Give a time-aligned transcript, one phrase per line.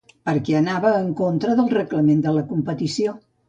[0.29, 3.19] Perquè anava en contra del Reglament de la competició.